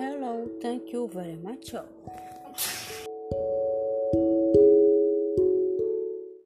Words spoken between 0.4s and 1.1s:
thank you